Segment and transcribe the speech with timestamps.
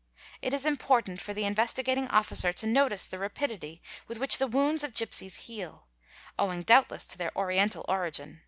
[0.00, 4.38] | q It is important for the Investigating Officer to notice the rapidity with which
[4.38, 5.88] the wounds of gipsies heal,
[6.38, 8.42] owing doubtless to their oriental | origin.